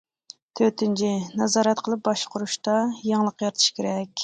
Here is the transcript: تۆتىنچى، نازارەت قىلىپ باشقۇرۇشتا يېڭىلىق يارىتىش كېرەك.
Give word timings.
تۆتىنچى، 0.59 1.09
نازارەت 1.41 1.85
قىلىپ 1.89 2.03
باشقۇرۇشتا 2.09 2.81
يېڭىلىق 3.13 3.47
يارىتىش 3.49 3.71
كېرەك. 3.81 4.13